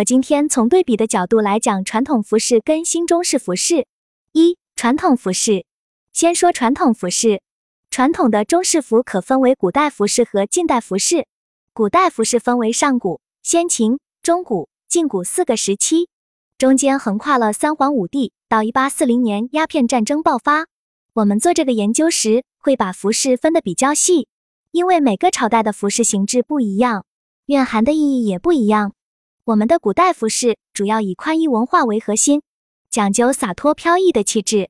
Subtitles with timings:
[0.00, 3.86] 我今天从对比的角度来讲传统服饰跟新中式服饰。
[4.32, 5.66] 一、传统服饰。
[6.14, 7.42] 先说传统服饰，
[7.90, 11.26] 传统的中式服可分为古代服饰和近代服饰。
[11.74, 16.08] 古代服饰分为上古、先秦、中古、近古四个时期，
[16.56, 18.32] 中间横跨了三皇五帝。
[18.48, 20.64] 到一八四零年鸦片战争爆发，
[21.12, 24.28] 我们做这个研究时会把服饰分得比较细，
[24.70, 27.04] 因为每个朝代的服饰形制不一样，
[27.46, 28.94] 蕴含的意义也不一样。
[29.44, 32.42] 我们的古代服饰主要以宽衣文化为核心，
[32.90, 34.68] 讲究洒脱飘逸的气质。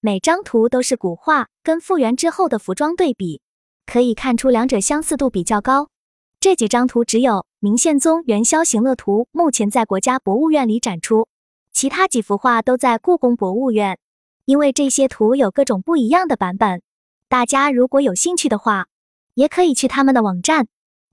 [0.00, 3.40] 每张图都是古画跟复原之后的服装对比，
[3.84, 5.88] 可以看出两者相似度比较高。
[6.38, 11.26] 这几张图只有《明宪宗元宵行乐图》目前在国家博物院里展出，
[11.72, 13.98] 其他几幅画都在故宫博物院。
[14.44, 16.82] 因为这些图有各种不一样的版本，
[17.28, 18.86] 大家如果有兴趣的话，
[19.34, 20.66] 也可以去他们的网站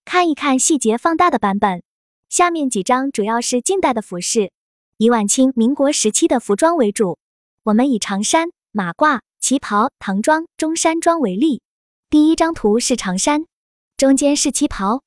[0.05, 1.84] 看一看细节放大的版本。
[2.30, 4.52] 下面几张主要是近代的服饰，
[4.98, 7.18] 以晚清、民国时期的服装为主。
[7.64, 8.50] 我们以长衫。
[8.72, 11.64] 马褂、旗袍、唐装、中山装为例，
[12.08, 13.48] 第一张图是长衫，
[13.98, 15.02] 中间是旗袍。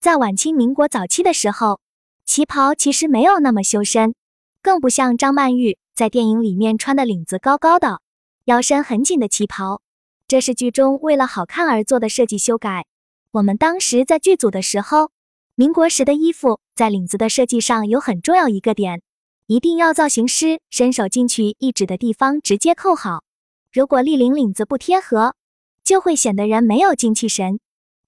[0.00, 1.80] 在晚清、民国早期的时候，
[2.26, 4.14] 旗袍其实没有那么修身，
[4.60, 8.02] 更不像张曼玉在电影里面穿的领子高高的、
[8.44, 9.80] 腰身很紧的旗袍。
[10.28, 12.84] 这是剧中为了好看而做的设计修改。
[13.30, 15.10] 我们当时在剧组的时候，
[15.58, 19.00] 民国时的衣服在领子的设计上有很重要一个点。
[19.46, 23.24] 一定要造型师伸手进去一指的地方直接扣好，
[23.72, 25.34] 如果立领领子不贴合，
[25.82, 27.58] 就会显得人没有精气神。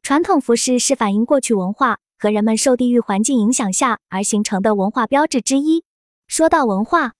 [0.02, 5.84] 传统服饰是反映过去文化和人们受地域环境影响下而形成的文化标志之一。
[6.26, 7.12] 说到文化，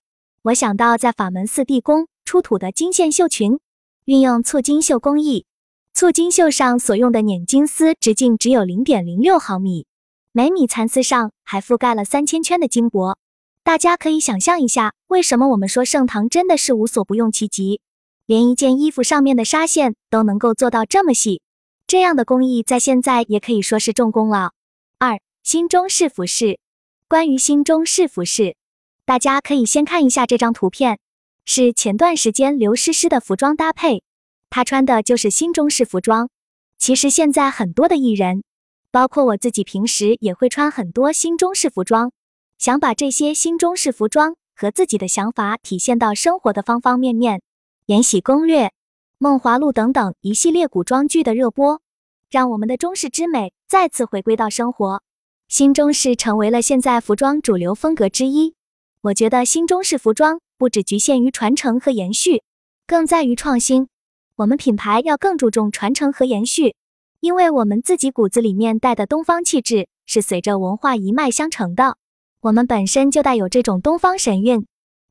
[0.43, 3.59] 我想到在法门寺地宫出土的金线绣裙，
[4.05, 5.47] 运用簇金绣工艺，
[5.95, 9.87] 簇金绣上所用的捻金丝直径只有零点零六毫米，
[10.31, 13.17] 每米蚕丝上还覆盖了三千圈的金箔。
[13.63, 17.81] 大家可以想象一下，为什么我们说盛唐真的是无所不用其极，
[18.25, 21.41] 连一件衣服上面的纱线都能够做到这么细，
[21.87, 24.51] 这样的工艺在现在也可以说是重工了。
[24.97, 26.59] 二、新中式服饰。
[27.07, 28.55] 关于新中式服饰，
[29.03, 30.99] 大家可以先看一下这张图片，
[31.43, 34.03] 是前段时间刘诗诗的服装搭配，
[34.51, 36.29] 她穿的就是新中式服装。
[36.77, 38.43] 其实现在很多的艺人，
[38.91, 42.11] 包括我自己，平时也会穿很多新中式服装。
[42.57, 47.39] 想把这些新中式服装和自己的想法体现到生活的方方面面，
[47.85, 48.63] 《延禧攻略》
[49.17, 51.81] 《梦华录》等等一系列古装剧的热播，
[52.29, 55.01] 让我们的中式之美再次回归到生活。
[55.47, 58.55] 新中式成为了现在服装主流风格之一。
[59.01, 62.43] 我觉得新中式服装不只局限于传承和延续，
[62.85, 63.87] 更在于创新。
[64.35, 66.75] 我们品牌要更注重传承和延续，
[67.21, 71.97] 因为我们自己骨子里面带的东方气质是随着文化一脉相承的。
[72.41, 74.65] 我们本身就带有这种东方神韵，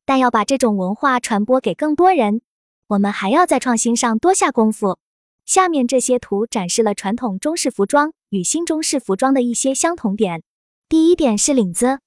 [0.05, 2.41] 但要把这种文化传播给更多人，
[2.87, 4.97] 我们还要在创新上多下功夫。
[5.45, 10.41] 下面这些图展示了传统中式服装与新中式服装的一些相同点。
[10.87, 11.99] 第一点是领子，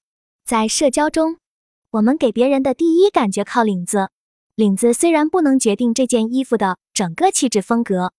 [0.45, 1.37] 在社交中，
[1.91, 4.09] 我们给别人的第一感觉靠领子。
[4.55, 8.11] 领子虽然不能决定这件衣服的整个气质风格，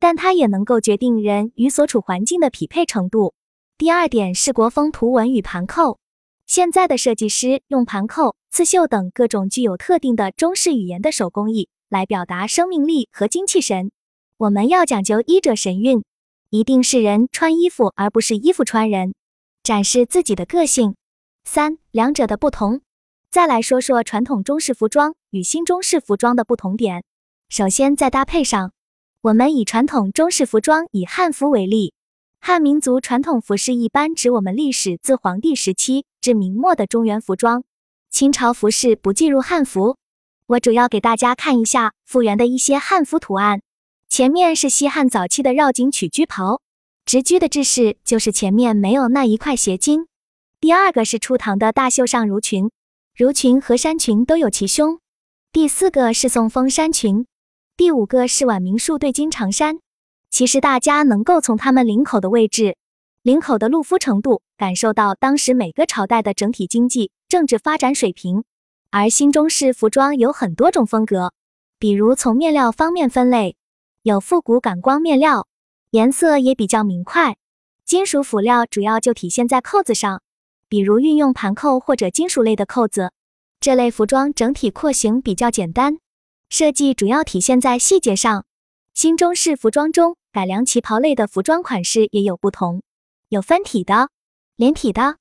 [0.00, 3.34] 但它也能够决定人与所处环境的匹配程度。
[3.78, 5.98] 第二点是国风图文与盘扣。
[6.46, 13.92] 现在的设计师用盘扣、刺绣等各种具有特定的中式语言的手工艺来表达生命力和精气神。
[14.36, 16.02] 我们要讲究衣者神韵，
[16.48, 19.14] 一定是人穿衣服，而不是衣服穿人，
[19.62, 20.96] 展示自己的个性。
[21.44, 22.80] 三、两者的不同。
[23.30, 27.04] 再来说说传统中式服装与新中式服装的不同点。
[27.48, 28.72] 首先在搭配上，
[29.22, 31.92] 我们以传统中式服装以汉服为例。
[32.40, 37.62] 汉民族传统服饰一般指我们历史自黄帝时期至明末的中原服装，
[38.10, 39.98] 清朝服饰不计入汉服。
[40.46, 43.60] 我主要给大家看一下复原的一些汉服图案。
[44.08, 46.62] 前面是西汉早期的绕颈曲裾袍，
[47.04, 50.06] 直裾的制式就是前面没有那一块斜襟。
[50.58, 52.70] 第二个是初唐的大袖上襦裙，
[53.14, 54.98] 襦裙和衫裙都有齐胸。
[55.52, 57.26] 第四个是宋风衫裙，
[57.80, 59.78] 第五个是晚明树对襟长衫。
[60.28, 62.76] 其实大家能够从他们领口的位置、
[63.22, 68.44] 领口的露肤程度，感受到当时每个朝代的整体经济、政治发展水平。
[68.90, 71.32] 而新中式服装有很多种风格，
[71.78, 73.56] 比如从面料方面分类，
[74.02, 75.46] 有复古感光面料，
[75.92, 77.38] 颜色也比较明快。
[77.86, 80.20] 金属辅料主要就体现在扣子上，
[80.68, 83.12] 比如运用盘扣或者金属类的扣子。
[83.58, 85.96] 这类服装整体廓形比较简单，
[86.50, 88.44] 设计主要体现在细节上。
[88.92, 90.16] 新中式服装中。
[90.32, 92.82] 改良旗袍类的服装款式也有不同，
[93.30, 94.10] 有分体的、
[94.54, 95.16] 连体的、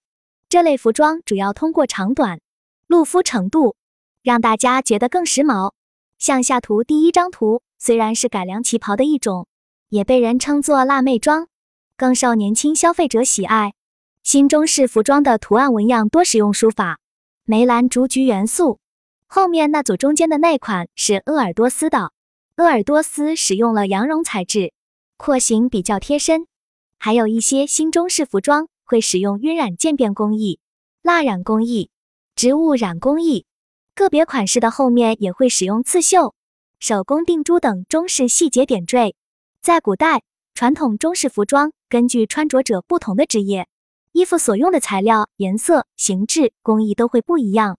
[0.48, 2.40] 这类服装主要通过长短、
[2.86, 3.76] 露肤程度，
[4.22, 5.72] 让大家觉得更时髦。
[6.20, 9.48] 向下图第一张图虽然是改良旗袍的一种，
[9.90, 11.48] 也被人称作辣妹装，
[11.98, 13.74] 更受年轻消费者喜爱。
[14.22, 17.00] 新中式服装的图案纹样多使用书法、
[17.46, 18.78] 梅兰竹菊元素。
[19.32, 22.12] 后面那组中间的那款是鄂尔多斯的，
[22.56, 24.74] 鄂尔多斯使用了羊绒材质，
[25.18, 26.48] 廓形比较贴身。
[26.98, 30.60] 还有一些新中式服装会使用晕染渐变工艺、
[31.04, 31.92] 蜡染工艺、
[32.36, 33.46] 植物染工艺。
[33.94, 36.34] 个别款式的后面也会使用刺绣、
[36.80, 39.16] 手工定珠等中式细节点缀。
[39.62, 40.24] 在古代，
[40.56, 43.68] 传统中式服装根据穿着者不同的职业，
[44.12, 47.78] 衣服所用的材料、颜色、形制、工艺都会不一样。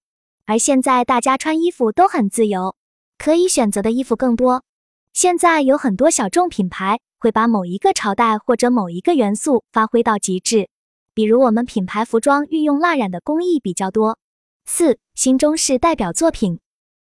[0.51, 2.75] 而现在大家穿衣服都很自由，
[3.19, 4.65] 可以选择的衣服更多。
[5.13, 10.69] 现在有很多小众品牌会把某一个朝代或者某一个元素发挥到极致，
[11.15, 14.19] 比如我们品牌服装运用蜡染的工艺比较多。
[14.65, 16.59] 四新中式代表作品，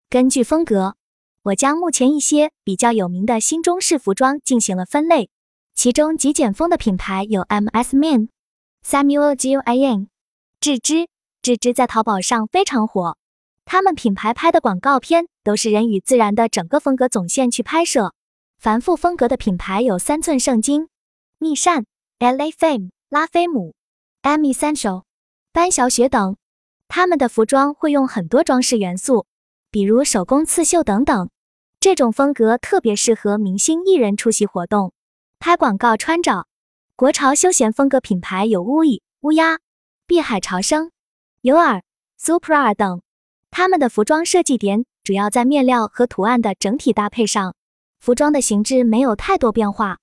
[0.08, 0.94] 根据风格，
[1.42, 5.28] 我将目前一些比较有名的新中式服装进行了分类。
[5.74, 7.96] 其中极简风的品牌有 M.S.
[7.96, 8.28] Man、
[8.86, 9.56] Samuel G.
[9.56, 10.06] Ian、
[10.60, 11.08] 智芝。
[11.42, 13.16] 智芝在淘宝上非常火，
[13.64, 18.14] 他们品牌拍的广告片都是人与自然的整个风格总线去拍摄。
[18.58, 20.88] 繁复风格的品牌有三寸圣经、
[21.38, 21.86] 蜜善、
[22.18, 22.50] L.A.
[22.50, 23.74] Fame、拉菲姆、
[24.22, 25.04] M Essential、
[25.52, 26.36] 班小雪等。
[26.88, 29.26] 他们的服装会用很多装饰元素，
[29.70, 31.30] 比如手工刺绣等等。
[31.78, 34.92] 这种风格特别适合明星艺人出席活动、
[35.38, 36.46] 拍广告穿着。
[36.96, 39.60] 国潮休闲风格品牌有乌蚁、乌鸦、
[40.06, 40.90] 碧海潮生、
[41.40, 41.82] 尤尔、
[42.20, 43.00] Supra 等。
[43.50, 47.54] 他们的服装设计点主要在面料和图案的整体搭配上，
[47.98, 49.98] 服装的形制没有太多变化。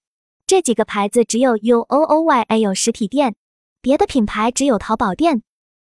[0.45, 3.35] 这几个牌子只有 U O O Y A 有实体店，
[3.81, 5.43] 别的品牌只有淘宝店。